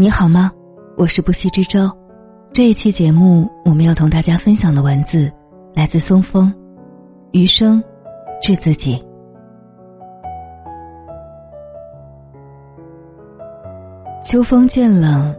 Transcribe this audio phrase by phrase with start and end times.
[0.00, 0.52] 你好吗？
[0.96, 1.90] 我是不息之舟。
[2.52, 5.28] 这一期节目，我们要同大家分享的文字
[5.74, 6.54] 来自松风。
[7.32, 7.82] 余生，
[8.40, 9.04] 治自己。
[14.22, 15.34] 秋风渐冷，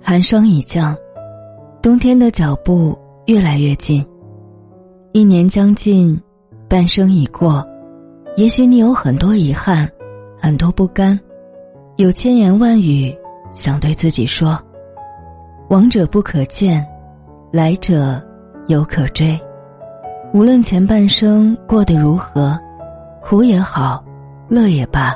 [0.00, 0.96] 寒霜已降，
[1.82, 4.02] 冬天的脚步越来越近。
[5.12, 6.18] 一年将近，
[6.70, 7.62] 半生已过。
[8.38, 9.86] 也许你有很多遗憾，
[10.38, 11.20] 很多不甘，
[11.98, 13.14] 有千言万语。
[13.52, 14.58] 想对自己说
[15.70, 16.86] ：“往者不可见，
[17.52, 18.22] 来者
[18.68, 19.38] 犹可追。
[20.32, 22.56] 无论前半生过得如何，
[23.20, 24.02] 苦也好，
[24.48, 25.12] 乐也罢，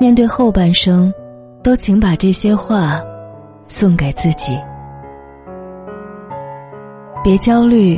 [0.00, 1.12] 面对后半生，
[1.62, 3.00] 都请把这些话
[3.62, 4.60] 送给自己。
[7.22, 7.96] 别焦虑，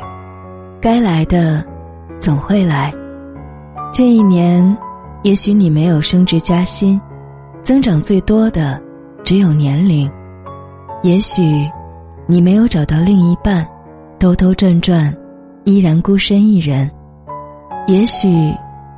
[0.83, 1.65] 该来的
[2.19, 2.93] 总会来。
[3.91, 4.77] 这一年，
[5.23, 7.01] 也许你没有升职加薪，
[7.63, 8.79] 增长最多的。”
[9.25, 10.11] 只有年龄，
[11.03, 11.67] 也许
[12.27, 13.67] 你没有找到另一半，
[14.19, 15.17] 兜兜转转，
[15.65, 16.87] 依然孤身一人；
[17.87, 18.29] 也许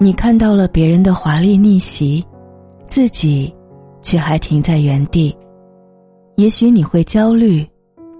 [0.00, 2.27] 你看到了别人的华丽逆袭，
[2.88, 3.54] 自己
[4.02, 5.32] 却还停在原地；
[6.34, 7.64] 也许你会焦虑，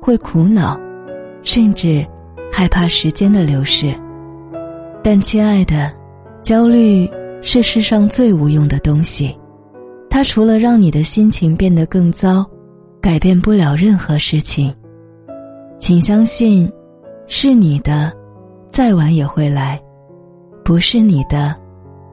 [0.01, 0.79] 会苦恼，
[1.43, 2.07] 甚至
[2.53, 3.93] 害怕时间的流逝。
[5.03, 5.93] 但亲爱的，
[6.41, 7.11] 焦虑
[7.43, 9.37] 是世上最无用的东西。
[10.17, 12.43] 它除了让你的心情变得更糟，
[13.03, 14.75] 改变不了任何事情。
[15.79, 16.73] 请相信，
[17.27, 18.11] 是你的，
[18.71, 19.79] 再晚也会来；
[20.65, 21.55] 不是你的，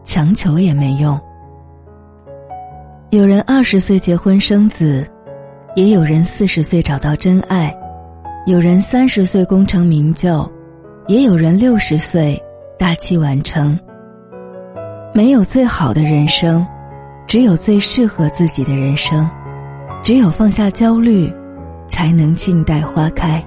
[0.03, 1.17] 强求也没用。
[3.11, 5.09] 有人二十岁结婚生子，
[5.77, 7.71] 也有人四十岁找到真爱；
[8.45, 10.45] 有人三十岁功成名就，
[11.07, 12.37] 也有人六十岁
[12.77, 13.79] 大器晚成。
[15.13, 16.67] 没有最好的人生。
[17.33, 19.27] 只有最适合自己的人生，
[20.03, 21.33] 只有放下焦虑，
[21.89, 23.43] 才能静待花开。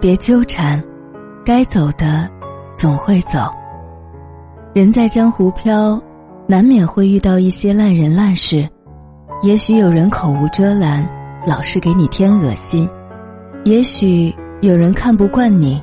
[0.00, 0.80] 别纠缠，
[1.44, 2.30] 该走的
[2.76, 3.50] 总会走。
[4.72, 6.00] 人在江湖飘，
[6.46, 8.64] 难免会遇到一些烂人烂事。
[9.42, 11.04] 也许有人口无遮拦，
[11.44, 12.88] 老是给你添恶心；
[13.64, 15.82] 也许有人看不惯你，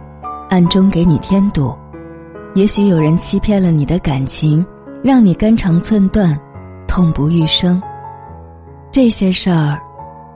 [0.49, 1.75] 暗中给你添堵。
[2.53, 4.65] 也许有人欺骗了你的感情，
[5.01, 6.37] 让你肝肠寸断，
[6.85, 7.81] 痛不欲生。
[8.91, 9.79] 这些事儿，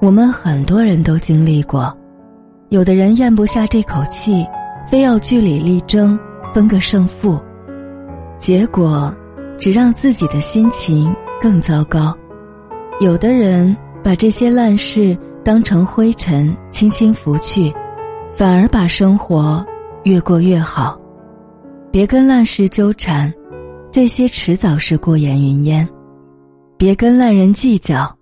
[0.01, 1.95] 我们很多人都经历过。
[2.69, 4.47] 有的人咽不下这口气，
[4.89, 6.17] 非要据理力争，
[6.53, 7.37] 分个胜负，
[8.39, 9.13] 结果
[9.57, 12.15] 只让自己的心情更糟糕。
[13.01, 17.73] 有的人把这些烂事当成灰尘，轻轻拂去，
[18.37, 19.63] 反而把生活
[20.05, 20.97] 越过越好。
[21.95, 23.33] 别跟烂事纠缠，
[23.89, 25.87] 这些迟早是过眼云烟；
[26.77, 28.13] 别跟烂人计较，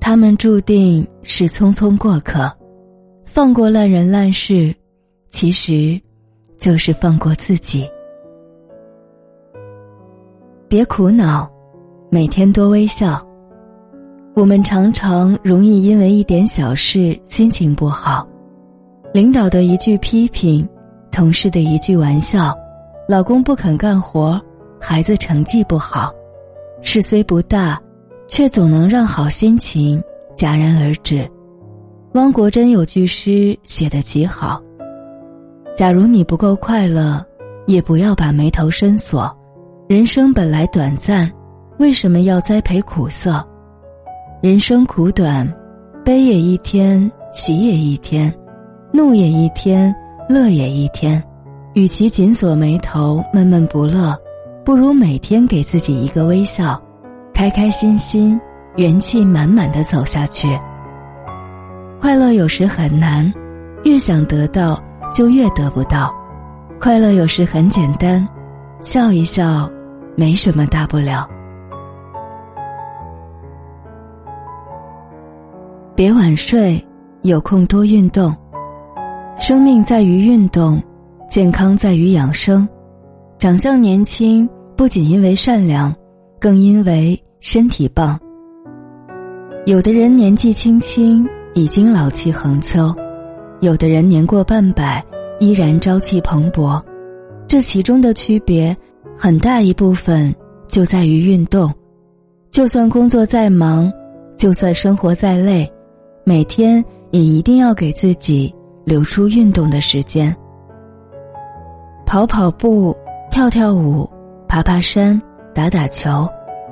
[0.00, 2.52] 他们注定是匆匆过客。
[3.24, 4.74] 放过烂人烂事，
[5.28, 5.96] 其实
[6.58, 7.88] 就是放过自己。
[10.66, 11.48] 别苦恼，
[12.10, 13.24] 每天多微笑。
[14.34, 18.26] 我们常常容易因为一点小事心情不好，
[19.14, 20.68] 领导的一句批评，
[21.12, 22.52] 同事的一句玩笑。
[23.12, 24.40] 老公不肯干活，
[24.80, 26.10] 孩子成绩不好，
[26.80, 27.78] 事虽不大，
[28.26, 30.02] 却总能让好心情
[30.34, 31.30] 戛然而止。
[32.14, 34.58] 汪国真有句诗写得极好
[35.76, 37.22] ：“假如你不够快乐，
[37.66, 39.30] 也不要把眉头深锁。
[39.86, 41.30] 人生本来短暂，
[41.78, 43.46] 为什么要栽培苦涩？
[44.40, 45.46] 人生苦短，
[46.02, 48.34] 悲也一天，喜也一天，
[48.90, 49.94] 怒也一天，
[50.30, 51.22] 乐也一天。”
[51.74, 54.14] 与其紧锁眉头闷闷不乐，
[54.62, 56.80] 不如每天给自己一个微笑，
[57.32, 58.38] 开开心心、
[58.76, 60.48] 元气满满的走下去。
[61.98, 63.32] 快乐有时很难，
[63.84, 64.78] 越想得到
[65.10, 66.12] 就越得不到；
[66.78, 68.28] 快乐有时很简单，
[68.82, 69.66] 笑一笑，
[70.14, 71.26] 没什么大不了。
[75.94, 76.84] 别晚睡，
[77.22, 78.36] 有空多运动。
[79.38, 80.78] 生命在于运动。
[81.32, 82.68] 健康在于养生，
[83.38, 84.46] 长相年轻
[84.76, 85.90] 不仅因为善良，
[86.38, 88.20] 更因为身体棒。
[89.64, 92.94] 有的人年纪轻轻已经老气横秋，
[93.62, 95.02] 有的人年过半百
[95.40, 96.78] 依然朝气蓬勃，
[97.48, 98.76] 这其中的区别
[99.16, 100.34] 很大一部分
[100.68, 101.72] 就在于运动。
[102.50, 103.90] 就算工作再忙，
[104.36, 105.66] 就算生活再累，
[106.26, 110.36] 每天也一定要给自己留出运动的时间。
[112.12, 112.94] 跑跑步，
[113.30, 114.06] 跳跳舞，
[114.46, 115.18] 爬爬山，
[115.54, 116.28] 打打球，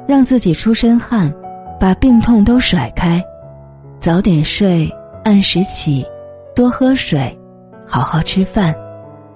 [0.06, 1.32] 让自己出身汗，
[1.80, 3.24] 把病痛都甩开，
[3.98, 4.86] 早点睡，
[5.24, 6.04] 按时起，
[6.54, 7.34] 多喝水，
[7.86, 8.74] 好好吃饭，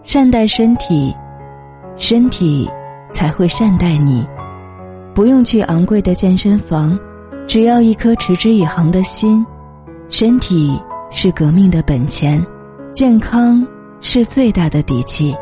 [0.02, 1.16] 善待身体，
[1.96, 2.70] 身体
[3.14, 4.28] 才会善待你。
[5.14, 7.00] 不用去昂贵的健身房，
[7.48, 9.42] 只要一颗持之以恒的心。
[10.10, 10.78] 身体
[11.10, 12.44] 是革命的本钱，
[12.92, 13.66] 健康
[14.02, 15.34] 是最大的底气。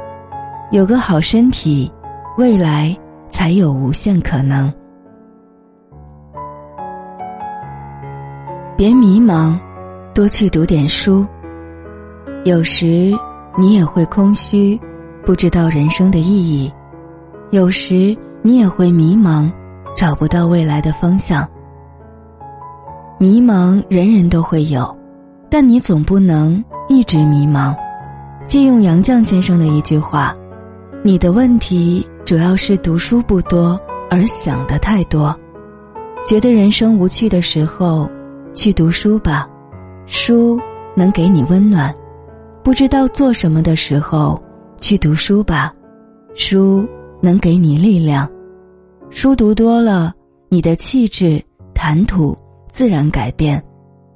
[0.73, 1.93] 有个好身体，
[2.39, 2.97] 未来
[3.29, 4.73] 才有无限可能。
[8.75, 9.61] 别迷茫，
[10.15, 11.27] 多去读点书。
[12.45, 13.15] 有时
[13.59, 14.81] 你也会空虚，
[15.27, 16.73] 不知道人生的意义；
[17.51, 19.53] 有时你也会迷茫。
[19.95, 21.47] 找不到未来的方向，
[23.19, 24.97] 迷茫人人都会有，
[25.51, 27.77] 但你总不能一直迷茫。
[28.47, 30.35] 借用杨绛先生的一句话
[31.05, 33.77] ：“你的问题主要是读书不多，
[34.09, 35.37] 而想的太多。
[36.25, 38.09] 觉得人生无趣的时候，
[38.55, 39.51] 去读书吧，
[40.07, 40.57] 书
[40.95, 41.93] 能给你温暖；
[42.63, 44.41] 不知道做什么的时候，
[44.79, 45.75] 去读书吧，
[46.35, 46.87] 书
[47.21, 48.31] 能给你力量。”
[49.11, 50.15] 书读多了，
[50.49, 51.43] 你的气质、
[51.75, 52.39] 谈吐
[52.69, 53.61] 自然改变。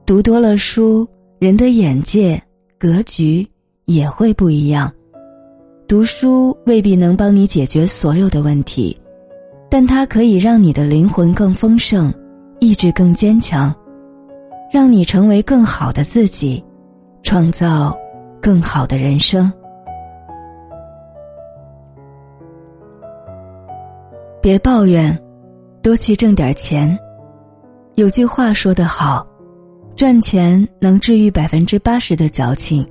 [0.07, 1.05] 读多了书，
[1.41, 2.41] 人的眼界、
[2.79, 3.45] 格局
[3.87, 4.89] 也会不一样。
[5.89, 8.99] 读书未必能帮你解决所有的问题，
[9.71, 12.13] 但它可以让你的灵魂更丰盛，
[12.59, 13.73] 意志更坚强，
[14.73, 16.65] 让你成为更好的自己，
[17.23, 17.97] 创造
[18.43, 19.53] 更好的人生。
[24.43, 25.17] 别抱怨，
[25.83, 26.99] 多去挣点钱。
[27.95, 29.25] 有句话说得好，
[29.95, 32.85] 赚钱能治愈百分之八十的矫情。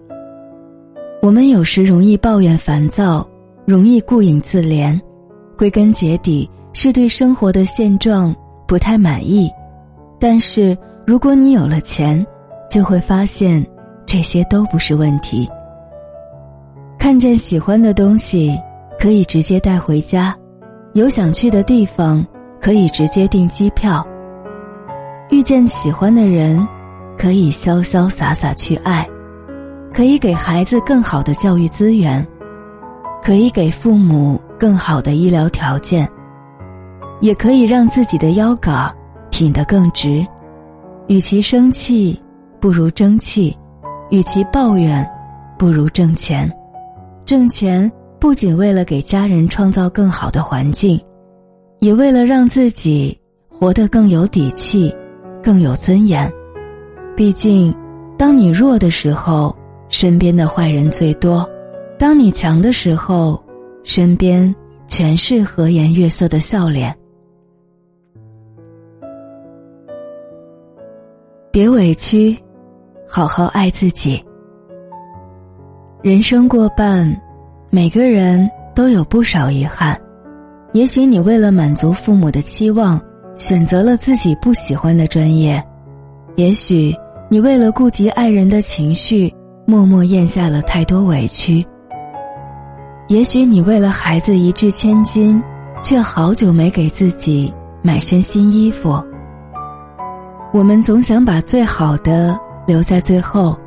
[1.26, 3.28] 我们有时容易抱怨烦躁，
[3.66, 4.96] 容易顾影自怜，
[5.58, 8.34] 归根结底是对生活的现状
[8.68, 9.50] 不太满意。
[10.20, 12.24] 但是如果你有了钱，
[12.70, 13.66] 就会发现
[14.06, 15.50] 这些都不是问题。
[17.00, 18.56] 看见喜欢的东西，
[19.00, 20.38] 可以直接带回家。
[20.94, 22.24] 有想去的地方，
[22.62, 24.00] 可以直接订机票；
[25.32, 26.68] 遇见喜欢的人，
[27.18, 29.04] 可以潇潇洒洒去爱；
[29.96, 32.28] 可以给孩子更好的教育资源，
[33.24, 36.06] 可以给父母更好的医疗条件，
[37.22, 38.94] 也可以让自己的腰杆
[39.32, 40.28] 挺得更直。
[41.08, 42.22] 与其生气，
[42.60, 43.56] 不如争气；
[44.10, 45.10] 与其抱怨，
[45.58, 46.52] 不如挣钱。
[47.26, 47.90] 挣钱。
[48.18, 51.00] 不仅为了给家人创造更好的环境，
[51.80, 53.16] 也为了让自己
[53.52, 54.92] 活得更有底气、
[55.44, 56.32] 更有尊严。
[57.16, 57.76] 毕竟，
[58.18, 59.56] 当你弱的时候，
[59.98, 61.42] 身边的坏人最多；
[61.98, 63.42] 当你强的时候，
[63.86, 64.54] 身边
[64.90, 66.94] 全是和颜悦色的笑脸。
[71.50, 72.38] 别委屈，
[73.08, 74.22] 好好爱自己。
[76.04, 77.10] 人生过半。
[77.70, 79.98] 每个人都有不少遗憾，
[80.74, 83.02] 也许你为了满足父母的期望，
[83.36, 85.58] 选择了自己不喜欢的专业；
[86.36, 86.94] 也许
[87.30, 89.34] 你为了顾及爱人的情绪，
[89.68, 91.66] 默默咽下了太多委屈；
[93.08, 95.42] 也许你为了孩子一掷千金，
[95.82, 97.52] 却好久没给自己
[97.82, 99.04] 买身新衣服。
[100.54, 103.58] 我们总想把最好的留在最后，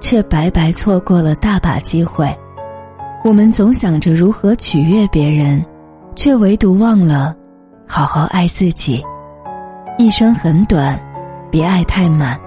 [0.00, 2.34] 却白白错过了大把机会。
[3.22, 5.62] 我们总想着如何取悦别人，
[6.16, 7.36] 却唯独忘了
[7.86, 9.04] 好好爱自己。
[9.98, 10.98] 一生很短，
[11.50, 12.40] 别爱太满。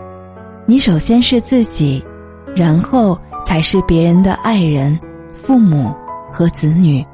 [0.65, 2.03] 你首先是自己，
[2.55, 4.97] 然后才是别人的爱人、
[5.33, 5.93] 父母
[6.31, 7.05] 和子女。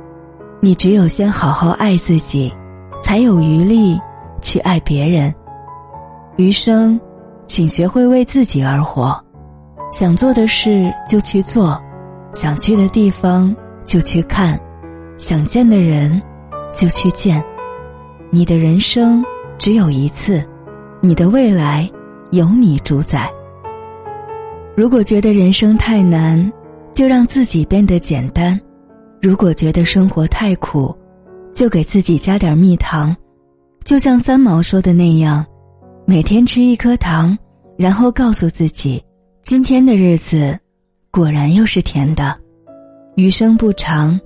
[0.59, 2.53] 你只有先好好爱自己，
[3.01, 3.99] 才有余力
[4.41, 5.33] 去爱别人。
[6.37, 6.99] 余生，
[7.47, 9.19] 请学会为自己而活。
[9.91, 11.81] 想做的事就去做。
[12.31, 14.57] 想去的地方就去看，
[15.17, 16.21] 想见的人
[16.71, 17.43] 就去见。
[18.29, 19.21] 你的人生
[19.57, 20.47] 只有一次，
[21.01, 21.91] 你的未来
[22.29, 23.29] 由你主宰。
[24.75, 26.51] 如果觉得人生太难，
[26.93, 28.57] 就让自己变得简单；
[29.21, 30.95] 如果觉得生活太苦，
[31.53, 33.15] 就给自己加点蜜糖。
[33.83, 35.45] 就像三毛说的那样，
[36.05, 37.37] 每天吃一颗糖，
[37.77, 39.03] 然后告诉自己，
[39.43, 40.57] 今天的日子。
[41.11, 42.39] 果然又是甜的，
[43.17, 44.17] 余生不长，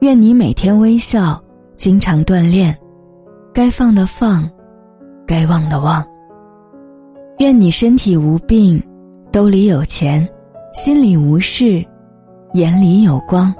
[0.00, 1.42] 愿你每天微笑，
[1.74, 2.76] 经常锻炼，
[3.54, 4.46] 该放的放，
[5.26, 6.04] 该忘的忘。
[7.38, 8.78] 愿你身体无病，
[9.34, 10.24] 兜里有钱，
[10.72, 11.84] 心里无事，
[12.52, 13.52] 眼里有光。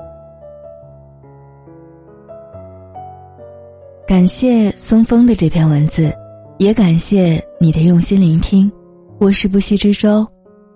[4.07, 6.14] 感谢松风的这篇文字，
[6.59, 8.71] 也感谢你的用心聆听。
[9.19, 10.25] 我是不息之舟，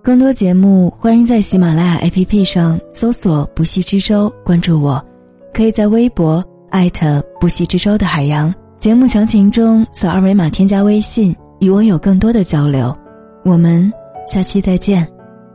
[0.02, 5.00] 更多节目欢迎在喜马拉雅 APP 上搜索“不息之舟”，关注我。
[5.54, 8.52] 可以在微博艾特“不息之舟”的海洋。
[8.80, 12.92] 节目详情中扫二维码添加微信，与我有更多的交流。
[13.44, 13.92] 我们
[14.30, 15.08] 下期再见，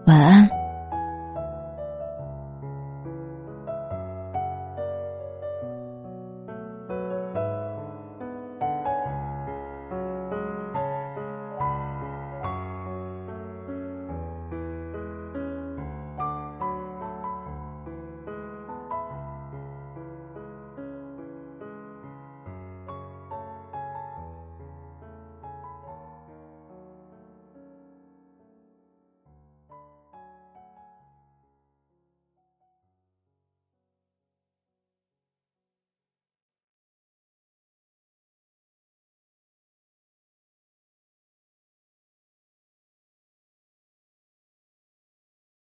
[0.07, 0.62] 晚安。